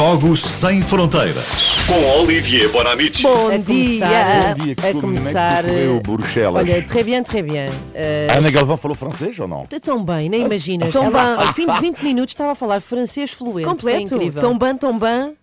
Jogos 0.00 0.42
Sem 0.42 0.82
Fronteiras. 0.82 1.46
Com 1.86 2.20
Olivier 2.20 2.68
Bonamici. 2.70 3.22
Bom 3.22 3.48
A 3.48 3.56
dia! 3.56 3.64
começar, 4.06 4.54
Bom 4.54 4.64
dia, 4.64 4.74
que 4.74 4.80
a 4.80 4.84
como 4.84 4.88
é 4.88 4.92
que 4.92 5.00
começar. 5.00 5.62
correu 5.64 6.00
Bruxelas? 6.02 6.62
Olha, 6.62 6.82
très 6.82 7.02
bien, 7.02 7.22
très 7.22 7.42
bien. 7.42 7.70
Eh, 7.94 8.26
A 8.30 8.34
Ana 8.36 8.50
Galvão 8.50 8.76
falou 8.76 8.94
francês 8.94 9.38
ou 9.38 9.48
não? 9.48 9.64
Tão 9.82 10.04
bem, 10.04 10.28
nem 10.28 10.42
imaginas. 10.44 10.92
tão 10.92 11.10
bem. 11.10 11.18
Ao 11.22 11.54
fim 11.54 11.66
de 11.66 11.80
20 11.80 12.02
minutos 12.02 12.32
estava 12.32 12.52
a 12.52 12.54
falar 12.54 12.78
francês 12.80 13.30
fluente. 13.30 13.66
Completo. 13.66 14.18
Tão 14.38 14.58
bem, 14.58 14.76
tão 14.76 14.98
bem. 14.98 15.34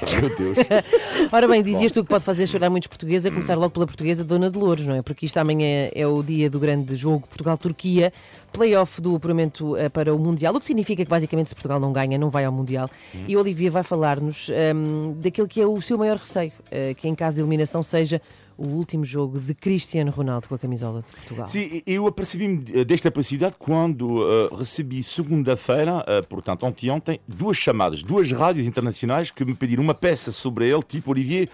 Meu 0.20 0.36
Deus. 0.36 0.58
Ora 1.32 1.48
bem, 1.48 1.62
dizias 1.62 1.92
tu 1.92 2.02
que 2.02 2.08
pode 2.08 2.24
fazer 2.24 2.46
chorar 2.46 2.70
muitos 2.70 2.86
portugueses, 2.86 3.26
a 3.26 3.30
começar 3.30 3.54
logo 3.54 3.70
pela 3.70 3.86
portuguesa 3.86 4.24
Dona 4.24 4.50
Dolores, 4.50 4.86
não 4.86 4.94
é? 4.94 5.02
Porque 5.02 5.26
isto 5.26 5.36
amanhã 5.38 5.90
é 5.94 6.06
o 6.06 6.22
dia 6.22 6.48
do 6.48 6.58
grande 6.58 6.96
jogo 6.96 7.26
Portugal-Turquia, 7.26 8.12
playoff 8.52 9.00
do 9.00 9.16
apuramento 9.16 9.76
eh, 9.76 9.88
para 9.88 10.14
o 10.14 10.18
Mundial, 10.18 10.54
o 10.54 10.58
que 10.58 10.64
significa 10.64 11.04
que 11.04 11.10
basicamente 11.10 11.48
se 11.48 11.54
Portugal 11.54 11.78
não 11.78 11.92
ganha, 11.92 12.18
não 12.18 12.30
vai 12.30 12.44
ao 12.44 12.52
Mundial. 12.52 12.88
E 13.28 13.34
a 13.34 13.38
Olivia 13.38 13.70
vai 13.70 13.82
falar-nos 13.82 14.48
ehm, 14.48 15.12
daquele 15.16 15.48
que 15.48 15.60
é 15.60 15.66
o 15.66 15.80
seu 15.80 15.98
maior 15.98 16.16
receio, 16.16 16.52
eh, 16.70 16.94
que 16.94 17.08
em 17.08 17.14
caso 17.14 17.36
de 17.36 17.42
eliminação 17.42 17.82
seja 17.82 18.20
o 18.60 18.66
último 18.76 19.04
jogo 19.04 19.40
de 19.40 19.54
Cristiano 19.54 20.10
Ronaldo 20.10 20.46
com 20.48 20.54
a 20.54 20.58
camisola 20.58 21.00
de 21.00 21.06
Portugal. 21.06 21.46
Sim, 21.46 21.82
eu 21.86 22.06
apercebi-me 22.06 22.62
eh, 22.74 22.84
desta 22.84 23.10
possibilidade 23.10 23.56
quando 23.58 24.22
eh, 24.22 24.50
recebi 24.56 25.02
segunda-feira, 25.02 26.04
eh, 26.06 26.20
portanto 26.22 26.66
anteontem, 26.66 27.18
duas 27.26 27.56
chamadas, 27.56 28.02
duas 28.02 28.30
rádios 28.30 28.66
internacionais 28.66 29.30
que 29.30 29.44
me 29.44 29.54
pediram 29.54 29.82
uma 29.82 29.94
peça 29.94 30.30
sobre 30.30 30.68
ele, 30.68 30.82
tipo 30.82 31.10
Olivier. 31.10 31.48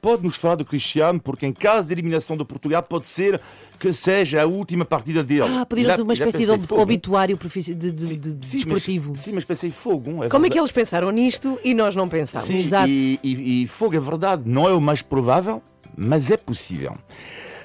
Pode-nos 0.00 0.36
falar 0.36 0.54
do 0.54 0.64
Cristiano, 0.64 1.18
porque 1.20 1.44
em 1.44 1.52
caso 1.52 1.88
de 1.88 1.94
eliminação 1.94 2.36
de 2.36 2.44
Portugal, 2.44 2.80
pode 2.80 3.06
ser 3.06 3.40
que 3.76 3.92
seja 3.92 4.42
a 4.42 4.46
última 4.46 4.84
partida 4.84 5.20
dele. 5.24 5.48
Ah, 5.58 5.66
pediram-te 5.66 6.00
uma 6.00 6.12
espécie 6.12 6.46
de 6.46 6.58
fogo. 6.64 6.80
obituário 6.80 7.36
de, 7.36 7.74
de- 7.74 7.90
de- 8.16 8.46
Sim, 8.46 8.56
desportivo. 8.58 9.10
Mas, 9.10 9.20
sim, 9.20 9.32
mas 9.32 9.44
pensei 9.44 9.72
fogo. 9.72 10.28
Como 10.30 10.46
é 10.46 10.50
que 10.50 10.56
eles 10.60 10.70
pensaram 10.70 11.10
nisto 11.10 11.58
e 11.64 11.74
nós 11.74 11.96
não 11.96 12.08
pensámos? 12.08 12.46
Sim, 12.46 12.58
Exato. 12.58 12.88
E, 12.88 13.18
e, 13.20 13.62
e 13.64 13.66
fogo 13.66 13.96
é 13.96 14.00
verdade, 14.00 14.44
não 14.46 14.68
é 14.68 14.72
o 14.72 14.80
mais 14.80 15.02
provável, 15.02 15.60
mas 15.96 16.30
é 16.30 16.36
possível. 16.36 16.96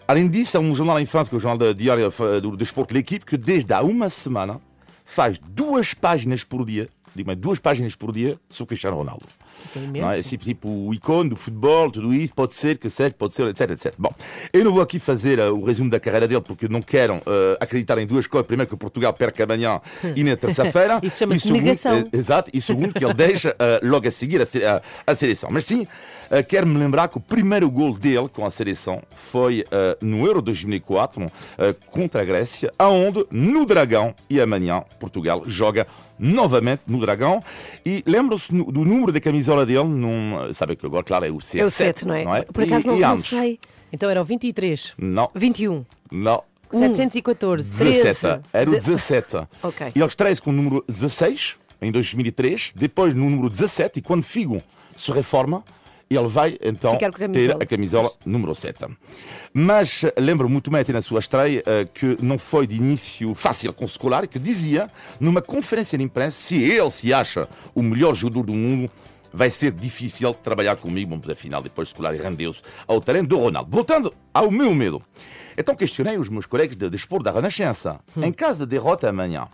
Além 0.07 0.27
disso, 0.27 0.57
há 0.57 0.59
um 0.59 0.73
jornal 0.73 0.99
em 0.99 1.05
França, 1.05 1.29
que 1.29 1.35
é 1.35 1.37
o 1.37 1.39
jornal 1.39 1.73
Diário 1.73 2.11
do 2.41 2.57
Desporto 2.57 2.93
L'Equipe, 2.93 3.25
que 3.25 3.37
desde 3.37 3.73
há 3.73 3.81
uma 3.81 4.09
semana 4.09 4.59
faz 5.05 5.37
duas 5.39 5.93
páginas 5.93 6.43
por 6.43 6.65
dia, 6.65 6.87
digo, 7.15 7.35
duas 7.35 7.59
páginas 7.59 7.95
por 7.95 8.11
dia 8.11 8.39
sobre 8.49 8.69
Cristiano 8.69 8.97
Ronaldo. 8.97 9.25
É 9.93 10.01
Não? 10.01 10.11
Esse 10.11 10.37
tipo 10.37 10.67
o 10.69 10.93
ícone 10.93 11.29
do 11.29 11.35
futebol, 11.35 11.91
tudo 11.91 12.13
isso, 12.13 12.33
pode 12.33 12.55
ser 12.55 12.77
que 12.77 12.89
seja, 12.89 13.13
pode 13.17 13.33
ser, 13.33 13.47
etc, 13.47 13.69
etc. 13.71 13.93
Bom, 13.97 14.13
eu 14.53 14.63
não 14.65 14.71
vou 14.71 14.81
aqui 14.81 14.99
fazer 14.99 15.39
uh, 15.39 15.53
o 15.53 15.63
resumo 15.65 15.89
da 15.89 15.99
carreira 15.99 16.27
dele, 16.27 16.41
porque 16.41 16.67
não 16.67 16.81
quero 16.81 17.15
uh, 17.15 17.21
acreditar 17.59 17.97
em 17.97 18.07
duas 18.07 18.27
coisas. 18.27 18.47
Primeiro, 18.47 18.69
que 18.69 18.75
Portugal 18.77 19.13
perca 19.13 19.43
amanhã 19.43 19.79
e 20.15 20.23
na 20.23 20.35
terça-feira. 20.35 20.99
Isso 21.03 21.19
chama-se 21.19 21.41
segundo- 21.41 21.61
negação. 21.61 22.03
Exato. 22.11 22.51
E 22.53 22.61
segundo, 22.61 22.93
que 22.93 23.03
ele 23.03 23.13
deixa 23.13 23.55
logo 23.83 24.07
a 24.07 24.11
seguir 24.11 24.41
a, 24.41 24.45
se- 24.45 24.63
a- 24.63 24.81
seleção. 25.15 25.49
Mas 25.51 25.65
sim, 25.65 25.81
uh, 25.83 26.43
quero-me 26.47 26.77
lembrar 26.77 27.07
que 27.07 27.17
o 27.17 27.21
primeiro 27.21 27.69
gol 27.69 27.97
dele 27.97 28.29
com 28.29 28.45
a 28.45 28.51
seleção 28.51 29.01
foi 29.15 29.61
uh, 29.61 30.05
no 30.05 30.25
Euro 30.25 30.41
2004, 30.41 31.25
uh, 31.25 31.29
contra 31.87 32.21
a 32.21 32.25
Grécia, 32.25 32.71
aonde, 32.79 33.25
no 33.31 33.65
Dragão, 33.65 34.13
e 34.29 34.39
amanhã, 34.39 34.83
Portugal 34.99 35.43
joga 35.45 35.85
novamente 36.17 36.81
no 36.87 36.99
Dragão. 36.99 37.41
E 37.85 38.03
lembram-se 38.05 38.51
do 38.51 38.83
número 38.85 39.11
da 39.11 39.19
camisola 39.49 39.65
dele? 39.65 39.83
Num, 39.83 40.53
sabe 40.53 40.75
que 40.75 40.85
agora, 40.85 41.03
claro, 41.03 41.25
é 41.25 41.29
o 41.31 41.37
CR7. 41.37 41.59
É 41.59 41.65
o 41.65 41.69
7, 41.69 42.05
não 42.07 42.13
é? 42.15 42.41
Por 42.43 42.63
acaso 42.63 42.87
E- 42.87 42.91
não, 42.91 42.97
e 42.97 43.01
não 43.01 43.17
sei. 43.17 43.59
Então 43.91 44.09
era 44.09 44.21
o 44.21 44.25
23, 44.25 44.93
Não, 44.97 45.29
21. 45.33 45.85
não. 46.11 46.43
714. 46.71 47.83
17. 47.83 48.41
Era 48.53 48.69
o 48.69 48.73
De- 48.73 48.79
17. 48.79 49.37
Ok. 49.63 49.87
E 49.95 49.99
ele 49.99 50.05
estreia-se 50.07 50.39
com 50.41 50.51
o 50.51 50.53
número 50.53 50.85
16 50.87 51.55
em 51.81 51.91
2003, 51.91 52.73
depois 52.75 53.15
no 53.15 53.27
número 53.27 53.49
17, 53.49 53.97
e 53.99 54.01
quando 54.03 54.21
Figo 54.21 54.61
se 54.95 55.11
reforma, 55.11 55.63
ele 56.11 56.27
vai 56.27 56.57
então 56.61 56.93
a 56.93 57.27
ter 57.31 57.51
a 57.59 57.65
camisola 57.65 58.11
número 58.23 58.53
7. 58.53 58.85
Mas 59.51 60.03
eh, 60.03 60.13
lembro 60.19 60.47
muito 60.47 60.69
bem, 60.69 60.81
até 60.81 60.93
na 60.93 61.01
sua 61.01 61.19
estreia, 61.19 61.63
eh, 61.65 61.87
que 61.91 62.17
não 62.21 62.37
foi 62.37 62.67
de 62.67 62.75
início 62.75 63.33
fácil 63.33 63.73
com 63.73 63.85
o 63.85 63.87
Scolari, 63.87 64.27
que 64.27 64.37
dizia, 64.37 64.87
numa 65.19 65.41
conferência 65.41 65.97
de 65.97 66.03
imprensa, 66.03 66.37
se 66.37 66.55
ele 66.61 66.91
se 66.91 67.11
acha 67.11 67.47
o 67.73 67.81
melhor 67.81 68.13
jogador 68.13 68.45
do 68.45 68.53
mundo, 68.53 68.91
vai 69.33 69.49
ser 69.49 69.71
difícil 69.71 70.33
trabalhar 70.33 70.75
comigo, 70.75 71.15
mas 71.15 71.29
afinal 71.29 71.61
depois 71.61 71.89
Scolari 71.89 72.17
rendeu-se 72.17 72.61
ao 72.87 72.99
talento 73.01 73.29
do 73.29 73.37
Ronaldo. 73.37 73.69
Voltando 73.71 74.13
ao 74.33 74.49
meu 74.51 74.73
medo. 74.73 75.01
Então 75.57 75.75
questionei 75.75 76.17
os 76.17 76.29
meus 76.29 76.45
colegas 76.45 76.75
de 76.75 76.89
desporto 76.89 77.23
da 77.25 77.31
Renascença. 77.31 77.99
Em 78.17 78.31
caso 78.31 78.59
de 78.59 78.65
derrota 78.71 79.09
amanhã, 79.09 79.47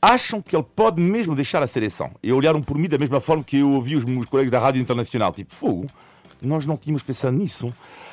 acham 0.00 0.40
que 0.42 0.54
ele 0.54 0.66
pode 0.76 1.00
mesmo 1.00 1.34
deixar 1.34 1.62
a 1.62 1.66
seleção? 1.66 2.10
E 2.22 2.32
olharam 2.32 2.62
por 2.62 2.76
mim 2.76 2.88
da 2.88 2.98
mesma 2.98 3.20
forma 3.20 3.42
que 3.42 3.58
eu 3.58 3.70
ouvi 3.72 3.96
os 3.96 4.04
meus 4.04 4.26
colegas 4.26 4.50
da 4.52 4.58
Rádio 4.58 4.80
Internacional. 4.80 5.32
Tipo, 5.32 5.54
fogo, 5.54 5.86
nós 6.42 6.66
não 6.66 6.76
tínhamos 6.76 7.02
pensado 7.02 7.36
nisso. 7.36 7.72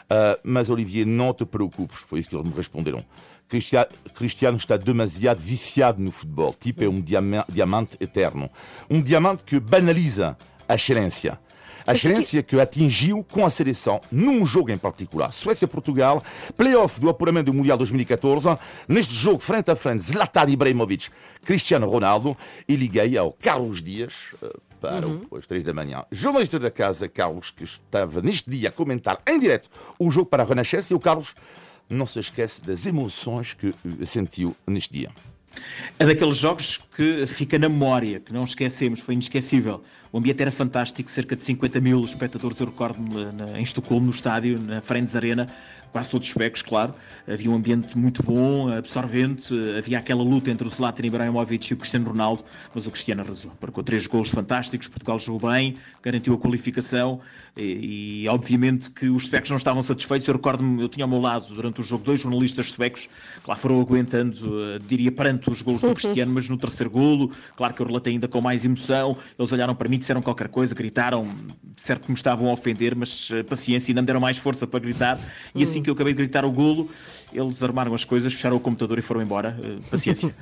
Ah, 0.09 0.38
mas, 0.44 0.70
Olivier, 0.70 1.06
não 1.06 1.34
te 1.34 1.46
preocupes. 1.46 1.98
Foi 2.00 2.20
isso 2.20 2.30
que 2.30 2.36
eles 2.36 2.48
me 2.48 2.56
responderam. 2.56 3.04
Cristiano, 4.16 4.58
está 4.58 4.78
demasiado 4.78 5.38
viciado 5.40 6.02
no 6.02 6.12
futebol. 6.12 6.56
Tipo, 6.59 6.84
é 6.84 6.88
um 6.90 7.00
diama- 7.02 7.46
diamante 7.50 7.98
eterno. 8.00 8.50
Um 8.90 9.02
diamante 9.02 9.44
que 9.44 9.59
banaliza 9.59 10.38
a 10.68 10.76
excelência. 10.76 11.40
A 11.88 11.92
excelência 11.94 12.42
que 12.42 12.59
atingiu 12.59 13.24
com 13.31 13.46
a 13.46 13.50
seleção 13.50 14.02
num 14.12 14.44
jogo 14.44 14.72
em 14.72 14.78
particular. 14.78 15.31
Suécia-Portugal, 15.31 16.24
playoff 16.58 17.00
do 17.00 17.09
apuramento 17.09 17.52
do 17.52 17.53
Mundial 17.53 17.78
2014. 17.78 18.58
Neste 18.88 19.14
jogo, 19.14 19.38
frente 19.40 19.70
a 19.70 19.75
frente, 19.75 20.02
Zlatan 20.04 20.50
Ibrahimovic, 20.50 21.09
Cristiano 21.44 21.88
Ronaldo. 21.88 22.36
E 22.68 22.75
liguei 22.75 23.16
ao 23.16 23.31
Carlos 23.34 23.84
Dias 23.84 24.14
eh, 24.42 24.50
para 24.81 25.08
o- 25.08 25.38
às 25.38 25.46
três 25.46 25.64
da 25.64 25.75
manhã. 25.75 26.04
Jornalista 26.12 26.58
da 26.58 26.72
casa, 26.72 27.08
Carlos, 27.08 27.52
que 27.52 27.64
estava 27.64 28.20
neste 28.20 28.50
dia 28.50 28.70
a 28.70 28.72
comentar 28.72 29.22
em 29.28 29.38
direto 29.40 29.70
o 30.00 30.09
jogo 30.09 30.28
para 30.28 30.42
a 30.42 30.46
Renascença. 30.46 30.92
E 30.92 30.96
o 30.96 31.00
Carlos 31.00 31.36
não 31.88 32.08
se 32.08 32.18
esquece 32.20 32.64
das 32.64 32.88
emoções 32.88 33.54
que 33.54 33.75
sentiu 34.08 34.56
neste 34.66 34.92
dia. 34.92 35.12
É 35.98 36.06
daqueles 36.06 36.38
jogos 36.38 36.80
que 36.96 37.26
fica 37.26 37.58
na 37.58 37.70
memória, 37.70 38.20
que 38.20 38.34
não 38.34 38.44
esquecemos, 38.44 39.00
foi 39.00 39.14
inesquecível. 39.14 39.84
O 40.12 40.18
ambiente 40.18 40.42
era 40.42 40.52
fantástico, 40.52 41.10
cerca 41.10 41.36
de 41.36 41.44
50 41.44 41.80
mil 41.82 42.04
espectadores, 42.04 42.60
eu 42.60 42.68
recordo-me, 42.68 43.58
em 43.58 43.64
Estocolmo, 43.64 44.06
no 44.06 44.12
estádio, 44.12 44.60
na 44.60 44.82
Friends 44.82 45.16
Arena, 45.16 45.48
quase 45.95 46.09
todos 46.09 46.28
suecos, 46.28 46.61
claro. 46.61 46.94
Havia 47.25 47.50
um 47.50 47.56
ambiente 47.56 47.97
muito 47.97 48.22
bom, 48.22 48.67
absorvente, 48.67 49.53
havia 49.78 49.97
aquela 49.97 50.22
luta 50.22 50.51
entre 50.51 50.67
o 50.67 50.69
Zlatan 50.69 51.06
Ibrahimovic 51.06 51.72
e 51.72 51.73
o 51.73 51.78
Cristiano 51.78 52.09
Ronaldo, 52.09 52.44
mas 52.73 52.85
o 52.85 52.91
Cristiano 52.91 53.22
arrasou. 53.22 53.53
Marcou 53.61 53.81
três 53.81 54.06
golos 54.06 54.29
fantásticos, 54.29 54.89
Portugal 54.89 55.17
jogou 55.17 55.50
bem, 55.50 55.78
garantiu 56.03 56.33
a 56.33 56.38
qualificação 56.38 57.22
e, 57.56 58.23
e, 58.23 58.28
obviamente 58.28 58.91
que 58.91 59.07
os 59.07 59.28
suecos 59.28 59.50
não 59.50 59.56
estavam 59.56 59.81
satisfeitos. 59.81 60.28
Eu 60.28 60.33
recordo-me, 60.33 60.81
eu 60.81 60.89
tinha 60.89 61.06
ao 61.06 61.09
meu 61.09 61.22
lado 61.22 61.53
durante 61.53 61.79
o 61.79 61.83
jogo 61.83 62.03
dois 62.03 62.19
jornalistas 62.19 62.72
suecos 62.72 63.07
que 63.41 63.50
lá 63.50 63.56
foram 63.56 63.79
aguentando, 63.79 64.35
eh, 64.63 64.79
diria, 64.85 65.13
perante 65.13 65.50
os 65.50 65.62
golos 65.62 65.81
do 65.81 65.94
Cristiano, 65.95 66.33
mas 66.33 66.50
no 66.50 66.57
terceiro 66.57 66.89
golo, 66.89 67.31
claro 67.56 67.73
que 67.73 67.81
eu 67.81 67.85
relatei 67.85 68.12
ainda 68.12 68.27
com 68.27 68.41
mais 68.41 68.66
emoção, 68.66 69.17
eles 69.39 69.51
olharam 69.53 69.73
para 69.73 69.88
mim, 69.88 69.97
disseram 69.97 70.22
qualquer 70.22 70.50
coisa, 70.50 70.75
gritaram, 70.75 71.25
certo 71.77 72.03
que 72.03 72.12
me 72.12 72.17
estavam 72.17 72.50
a 72.50 72.51
ofender, 72.51 72.94
mas 72.94 73.29
eh, 73.31 73.44
paciência, 73.44 73.91
ainda 73.91 74.01
me 74.01 74.07
deram 74.07 74.19
mais 74.19 74.38
força 74.38 74.67
para 74.67 74.81
gritar, 74.81 75.17
e 75.53 75.63
assim 75.63 75.84
que 75.85 75.90
eu 75.90 75.94
acabei 75.94 76.13
de 76.13 76.18
gritar 76.18 76.44
o 76.44 76.51
golo, 76.51 76.90
eles 77.31 77.62
armaram 77.63 77.94
as 77.94 78.03
coisas, 78.03 78.34
fecharam 78.34 78.57
o 78.57 78.59
computador 78.59 79.00
e 79.00 79.01
foram 79.01 79.22
embora. 79.22 79.57
Eh, 79.63 79.78
Paciência. 79.90 80.34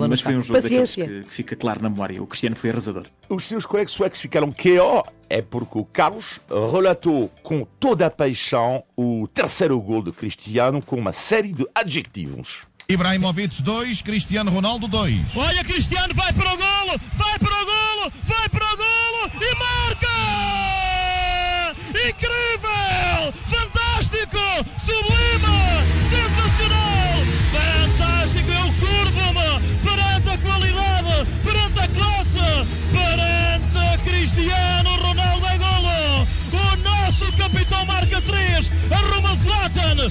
No 0.00 0.08
mas 0.08 0.20
foi 0.20 0.36
um 0.36 0.42
jogo 0.42 0.60
daqueles 0.60 0.90
Paciência. 0.90 1.06
que, 1.06 1.28
que 1.28 1.34
fica 1.34 1.56
claro 1.56 1.82
na 1.82 1.88
memória. 1.88 2.22
O 2.22 2.26
Cristiano 2.26 2.56
foi 2.56 2.70
arrasador. 2.70 3.04
Os 3.28 3.44
seus 3.44 3.66
colegas 3.66 3.92
suecos 3.92 4.20
ficaram 4.20 4.50
KO 4.52 5.04
é 5.28 5.42
porque 5.42 5.78
o 5.78 5.84
Carlos 5.84 6.40
relatou 6.72 7.30
com 7.42 7.66
toda 7.78 8.06
a 8.06 8.10
paixão 8.10 8.84
o 8.96 9.26
terceiro 9.28 9.80
gol 9.80 10.02
de 10.02 10.12
Cristiano 10.12 10.80
com 10.82 10.96
uma 10.96 11.12
série 11.12 11.52
de 11.52 11.66
adjetivos. 11.74 12.58
Ibrahimovic 12.88 13.62
2, 13.62 14.02
Cristiano 14.02 14.50
Ronaldo 14.50 14.86
2. 14.86 15.36
Olha, 15.36 15.64
Cristiano 15.64 16.14
vai 16.14 16.32
para 16.34 16.52
o 16.52 16.56
golo, 16.56 17.00
vai 17.16 17.38
para 17.38 17.62
o 17.62 17.64
golo, 17.64 18.12
vai 18.24 18.48
para 18.50 18.64
o 18.66 18.76
golo 18.76 19.30
e 19.40 19.54
marca! 19.58 20.14
Incrível! 22.08 23.63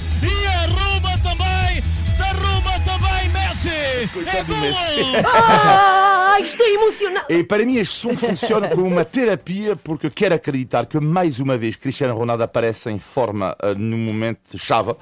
E 0.02 0.46
arruma 0.46 1.18
também, 1.18 1.82
arruma 2.20 2.80
também 2.80 3.28
Messi! 3.30 4.08
Coitado 4.12 4.36
é 4.38 4.44
do 4.44 4.54
golo! 4.54 4.60
Messi. 4.60 5.00
Ah, 6.36 6.40
estou 6.40 6.66
emocionado. 6.66 7.26
E 7.32 7.44
para 7.44 7.64
mim 7.64 7.76
este 7.76 7.94
som 7.94 8.16
funciona 8.16 8.68
como 8.68 8.86
uma 8.86 9.04
terapia 9.04 9.76
porque 9.76 10.06
eu 10.06 10.10
quero 10.10 10.34
acreditar 10.34 10.86
que 10.86 10.98
mais 10.98 11.38
uma 11.38 11.56
vez 11.56 11.76
Cristiano 11.76 12.14
Ronaldo 12.14 12.42
aparece 12.42 12.90
em 12.90 12.98
forma 12.98 13.56
uh, 13.62 13.78
no 13.78 13.96
momento 13.96 14.58
chave 14.58 14.96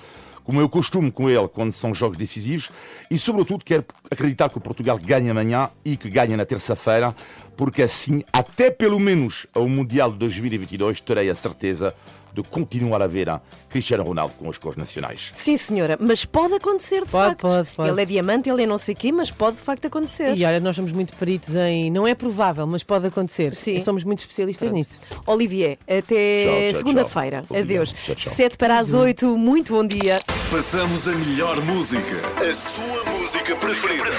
como 0.45 0.61
eu 0.61 0.69
costumo 0.69 1.11
com 1.11 1.31
ele 1.31 1.49
quando 1.49 1.73
são 1.73 1.95
jogos 1.95 2.19
decisivos, 2.19 2.71
e 3.11 3.17
sobretudo 3.17 3.65
quero 3.65 3.85
acreditar 4.11 4.51
que 4.51 4.59
o 4.59 4.61
Portugal 4.61 4.99
ganha 4.99 5.31
amanhã 5.31 5.71
e 5.85 5.97
que 5.97 6.11
ganha 6.11 6.37
na 6.37 6.45
terça-feira, 6.45 7.15
porque 7.57 7.83
assim, 7.83 8.25
até 8.33 8.71
pelo 8.71 8.99
menos 8.99 9.47
ao 9.55 9.69
Mundial 9.69 10.11
de 10.11 10.19
2022, 10.19 11.01
terei 11.01 11.31
a 11.31 11.35
certeza 11.35 11.95
de 12.35 12.43
continuar 12.43 13.03
a 13.03 13.07
ver 13.07 13.29
a 13.29 13.41
Cristiano 13.69 14.03
Ronaldo 14.03 14.35
com 14.39 14.49
as 14.51 14.59
cores 14.59 14.77
nacionais. 14.77 15.31
Sim, 15.35 15.57
senhora, 15.57 15.97
mas 16.01 16.25
pode 16.25 16.55
acontecer 16.55 17.05
de 17.05 17.11
Pode, 17.11 17.29
facto. 17.31 17.41
pode, 17.43 17.69
pode. 17.73 17.91
Ele 17.91 18.03
é 18.03 18.05
diamante, 18.05 18.49
ele 18.51 18.63
é 18.63 18.67
não 18.67 18.79
sei 18.79 18.95
quê, 18.95 19.11
mas 19.13 19.31
pode 19.31 19.57
de 19.57 19.63
facto 19.63 19.87
acontecer. 19.87 20.35
E 20.37 20.45
olha, 20.45 20.61
nós 20.61 20.77
somos 20.77 20.93
muito 20.93 21.15
peritos 21.15 21.55
em. 21.57 21.91
Não 21.91 22.07
é 22.07 22.15
provável, 22.15 22.67
mas 22.67 22.83
pode 22.83 23.07
acontecer. 23.07 23.55
Sim. 23.55 23.81
Somos 23.81 24.05
muito 24.05 24.21
especialistas 24.21 24.73
nisso. 24.73 25.01
Olivier, 25.27 25.79
até 25.89 26.73
segunda-feira. 26.75 27.45
Adeus. 27.51 27.93
Tchau, 27.93 28.15
tchau. 28.15 28.33
Sete 28.33 28.57
para 28.57 28.79
as 28.79 28.95
oito, 28.95 29.37
muito 29.37 29.73
bom 29.73 29.87
dia. 29.87 30.21
Passamos 30.51 31.09
a 31.09 31.13
melhor 31.13 31.61
música. 31.65 32.17
A 32.39 32.55
sua 32.55 33.05
música 33.13 33.57
preferida. 33.57 34.11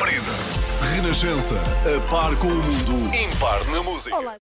Renascença. 0.95 1.55
A 1.55 2.09
par 2.09 2.35
com 2.37 2.47
o 2.47 2.55
mundo. 2.55 3.15
Impar 3.15 3.63
na 3.71 3.81
música. 3.83 4.39